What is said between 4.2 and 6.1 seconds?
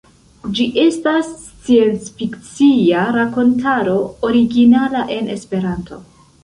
originala en esperanto.